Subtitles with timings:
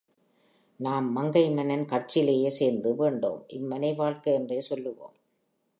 [0.79, 5.15] நாம் மங்கை மன்னன் கட்சியிலேயே சேர்ந்து, வேண்டோம் இம்மனை வாழ்க்கை என்றே சொல்லுவோம்.